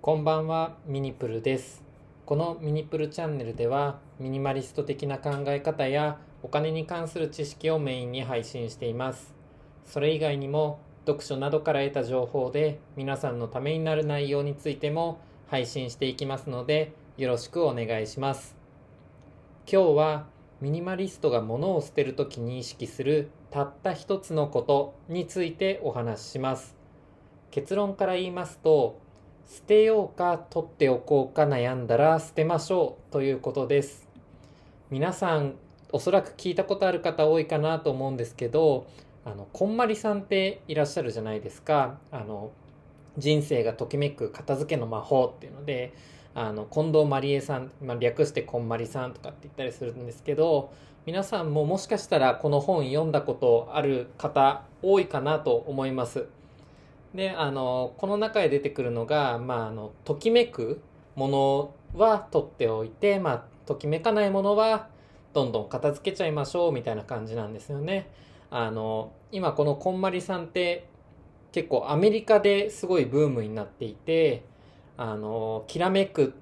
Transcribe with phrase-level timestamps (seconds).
[0.00, 1.82] こんばんは、ミニプルです。
[2.24, 9.34] このミニプルチャンネルでは、ミニマリスト的な考え方やお金に関する知識をメインに配信しています。
[9.84, 18.56] それ以外にも、読書などから得た情報で皆さんのためになる内容についても配信していきますので、よろしくお願いします。
[19.70, 20.26] 今日は、
[20.60, 26.76] ミニマリストが物を捨てるときに意識するたった一つのことについてお話しします。
[27.50, 29.00] 結論から言いますと、
[29.48, 34.06] 捨てようか取っておこうか悩んだら捨てましょうということです。
[34.90, 35.54] 皆さん
[35.90, 38.86] おそらく聞いたことある方多いかなと思うんですけど
[39.24, 41.98] あのこんまりさんっていらっしゃるじゃないですか。
[42.10, 42.50] あの
[43.16, 45.94] 人生がときめく片付けの魔法っていうので
[46.34, 50.70] あの近藤まりえさん、まあ、略してこんまりさんとかって言ったりするんですけど
[51.06, 56.26] 皆さんももしかしたらこの本読んだことある方多いかなと思います。
[57.14, 60.80] であのこの中で出てくるのが、まあ、あのときめく
[61.14, 64.88] ものは取っておいて、まあ、ときめかないものは
[65.32, 68.10] どんどん片付けちゃいましょうみたいな感じなんですよね。
[68.50, 70.86] あの今このこんまりさんって
[71.52, 74.44] 結構アメリカですごいブームになっていて
[74.96, 76.34] あのきらめく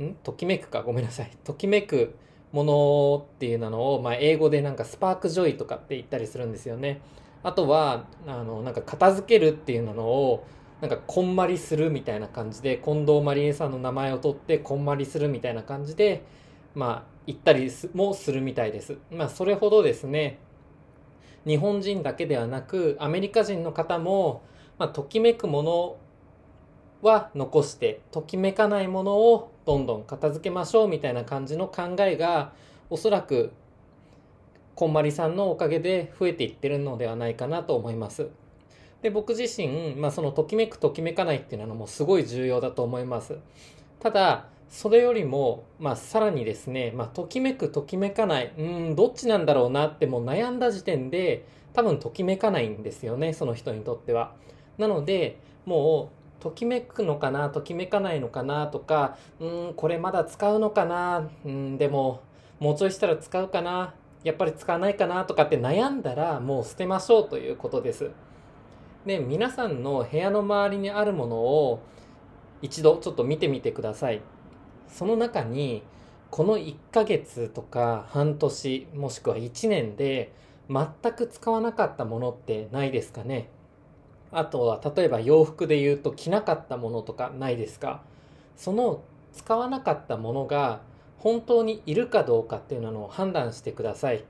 [0.00, 0.14] ん？
[0.22, 0.82] ときめくか？
[0.82, 1.30] ごめんなさい。
[1.44, 2.14] ときめく
[2.52, 7.00] ものっていうのを、まあ、英語でなんかスパークジョイとかって言ったりするんですよね。
[7.42, 10.46] あとはあのなんか片付けるっていうのを
[10.80, 16.22] なんかこんまりするみたいな感じで近藤まりえさんの名前を取ってこんまりするみたいな感じで
[16.74, 18.98] まあ言ったりもするみたいです。
[19.10, 20.38] まあそれほどですね
[21.46, 24.42] 日本人だけではなくアメリカ人の方も、
[24.78, 25.96] まあ、ときめくもの
[27.02, 32.52] は残してときめかないものをどんどん片付けましょうみたいな感じの考えが
[32.90, 33.52] おそらく
[34.74, 38.28] こんまりさんのおかげで増えていってるのではないかなと思います。
[39.02, 43.38] で、僕自身、まあそのときめくときめかないっていうのはもうすごい重要だと思います。
[43.98, 54.32] ただ、それよりも、まあさらにですね、まあときめくときめかない、うん、どっちなんだろうなってもう悩んだ時点で多分ときめかないんですよね、その人にとっては。
[54.78, 62.22] なので、もうときめくのかな、ときめかないのかなとか、うん、これまだ使うのかな、うん、でも
[62.58, 68.10] もうちょいしたら使うかな、やっぱり使わないかなとかって悩んだらもう捨てましょうということです。
[69.06, 71.80] で、皆さんの部屋の周りにあるものを
[72.62, 74.20] 一度ちょっと見てみてください。
[74.88, 75.82] その中に
[76.30, 80.32] この1ヶ月とか半年もしくは1年で
[80.68, 83.48] 全く使わなかったものってないですかね
[84.32, 88.02] あとは例えば洋服で言うと着なかったものとかないですか？
[88.56, 89.02] その
[89.32, 90.80] 使わなかったものが
[91.18, 94.24] 本当にいるかどうかっていうのを判断してください。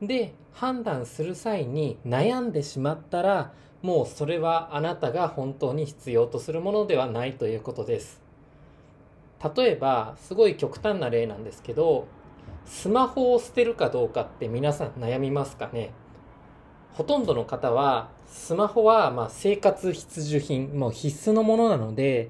[0.00, 3.52] で、判断する際に悩んでしまったら、
[3.82, 8.20] もうそれはあなたが本当に必要とするものではないということです。
[9.56, 12.06] 例えば、すごい極端な例なんですけど、
[12.64, 15.92] スマホを捨てるかどうかって皆さん悩みますかね？
[16.94, 22.28] ほとんどの方は、スマホはま生活必需品、もう必須のものなので、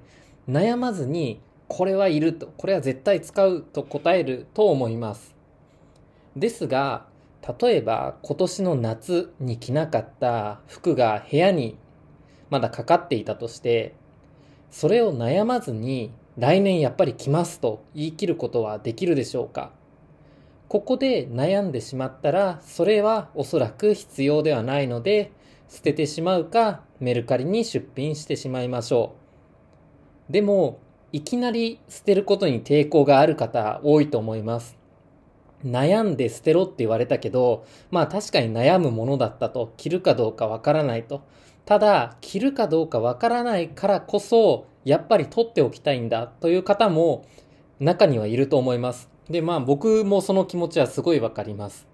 [0.48, 5.34] 悩まずにこれはいると、これは絶対使うと答えると思います。
[6.36, 7.06] ですが、
[7.60, 11.76] 例えば今年の夏に着なかった服が部屋に
[12.50, 13.94] まだかかっていたとして、
[14.70, 19.72] それを悩まずに来年やっぱり着ますと言い切ることはできるでしょうか？
[20.72, 25.30] ここで悩んでしまったら、それはおそらく必要ではないので、
[25.68, 29.14] 捨ててしまうかメルカリに出品してしまいましょ
[30.30, 30.32] う。
[30.32, 30.78] でも、
[31.12, 34.78] いきなり捨てることに抵抗がある方多いと思います。
[35.62, 41.20] 悩んで捨てろって言われたけど、まあ確かに悩むものだったと、着るかどうかわからないと。
[41.66, 47.26] ただ、着るかどうかわからないからこそ、やっぱり取っておきたいんだという方も
[47.78, 49.11] 中にはいると思います。
[49.32, 51.88] で、まあ僕もその気持ちはすごいわかります。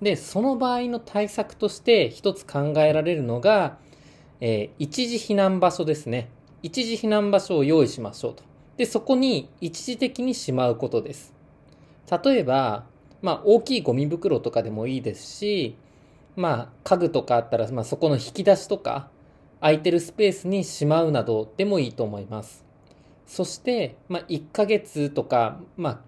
[0.00, 3.78] で、その場合の対策として一つ考えられるのが、
[4.40, 6.28] えー一時避難場所ですね。
[6.62, 8.44] 一時避難場所を用意しましょうと。
[8.76, 11.34] で、そこに一時的にしまうことです。
[12.24, 12.84] 例えば、
[13.20, 15.76] まあ、大きいゴミ袋とかでもいいですし、
[16.36, 19.08] まあ、家具とかあったら、まあ、そこの引き出しとか、
[19.60, 22.64] 空いてるスペースにしまうなどでもいいと思います。
[23.26, 26.00] そして、まあ、1ヶ月とか、まあ、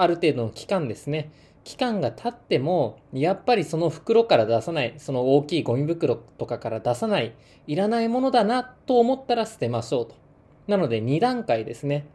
[0.00, 1.30] ある程度の期間ですね。
[1.64, 7.34] 期間が経っても、やっぱりその袋から出さない、その大きいゴミ袋とかから出さない、
[7.66, 10.14] いらないものだなと思ったら捨てましょうと。
[10.66, 12.06] なので2段階ですね。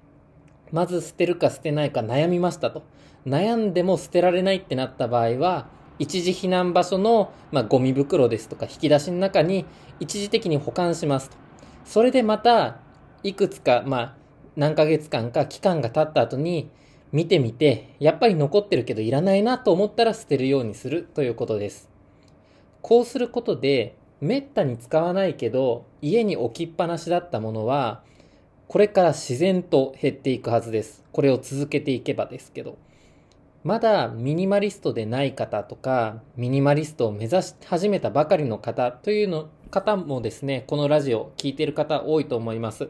[0.71, 2.83] まず捨てるか捨てないか悩みましたと。
[3.25, 5.67] 悩んでも捨てられないってなった場合は、
[5.99, 9.65] 一時避難場所の、まあ、ゴミ袋ですとか引き出しの中に
[9.99, 11.37] 一時的に保管しますと。
[11.85, 12.79] それでまた、
[13.23, 14.15] いくつか、まあ、
[14.55, 16.69] 何ヶ月間か期間が経った後に
[17.11, 21.89] 見てみて、やっぱり残ってるけどいらないなと思ったら捨てるようにするということです。
[22.81, 28.03] こうすることで、めったに使わないけど、家に置きっぱなしだったものは、
[28.67, 31.03] これから自然と減っていくはずです。
[31.11, 32.77] これを続けていけばですけど。
[33.63, 42.89] まだミニマリストでない方とか、ミニマリストを目指し始めたばかりの方というの、方もですね、このラジオ聞いている方多いと思います。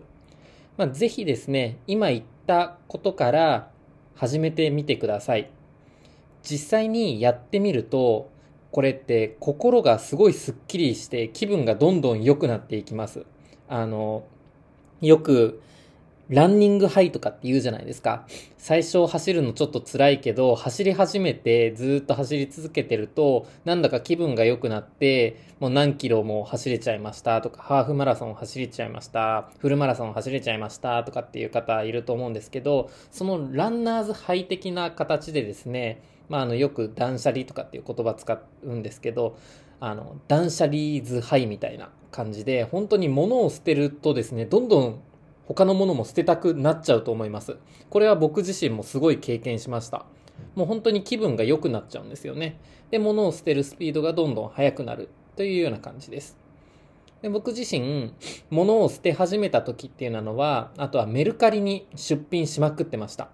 [0.76, 3.72] まあ、ぜひですね、今言ったことから
[4.16, 5.50] 始めてみてください。
[6.44, 8.30] 実際にやってみると、
[8.72, 13.26] これって心がすごいスッキリして気分がどんどん良くなっていきます。
[13.68, 14.24] あの、
[15.02, 15.62] よく
[16.30, 18.26] ランニングハイとかって言うじゃないですか。
[18.58, 39.38] 最初走るのちょっと辛いけど、走り始めてずっと走り続けてると、なんだか気分が良くなって、もう何キロも走れちゃいましたとか、ハーフマラソン走れちゃいました、フルマラソン走れちゃいましたとかっていう方いると思うんですけど、そのランナーズハイ的な形でですね、まあ、あの、よく断捨離とかっていう言葉使うんですけど、
[39.80, 45.00] あの、断捨離ズハイみたいな感じで、本当に物を捨てるとですね、どんどん
[45.48, 47.58] 他のものも捨てたくなっちゃうと思います。
[47.90, 50.06] これは僕自身もすごい経験しました。
[50.56, 52.60] もう本当に気分が良くなっちゃうんですよね。
[52.92, 56.38] で、物を捨てるスピードがどんどん速くなるというような感じです。
[57.22, 58.14] で僕自身、
[58.50, 63.30] 物を捨て始めた時っていうのは、あとはメルカリに出品しまくってました。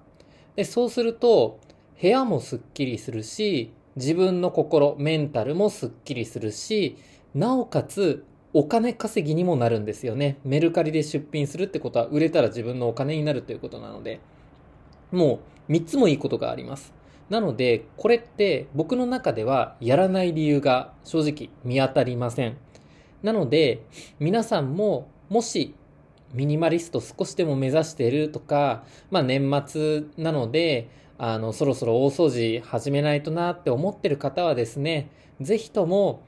[0.55, 1.59] で、そうすると、
[2.01, 6.97] 部屋もすっきりするし、自分の心、メンタルもすっきりするし、
[7.35, 10.37] なおかつお金稼ぎにもなるんですよね。
[10.43, 14.19] メルカリで出品するってことは売れたら自分のお金になるということなので、
[15.11, 15.39] も
[15.69, 16.93] う3つもいいことがあります。
[17.29, 22.57] なので、これって僕の中ではやらない理由が正直見当たりません。
[23.23, 23.83] なので、
[24.19, 25.73] 皆さんももし
[26.33, 35.09] ミニマリスト少しでも目指してるとか、まあ年末なので、あの、そろそろ大掃除始めないとなって思ってる方はですね、
[35.39, 36.23] ぜひとも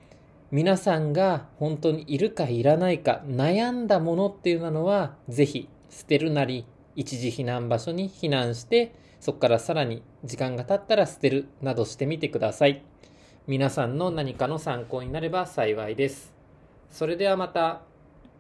[0.54, 12.84] 皆さんが本当にいるかいらないか悩んだものっていうのは、ぜひ捨てるなり、一時避難場所に避難して、そこからさらに時間が経ったら捨てるなどしてみてください。
[13.48, 16.36] 皆さんの何かの参考になれば幸いです。
[16.92, 17.93] それではまた。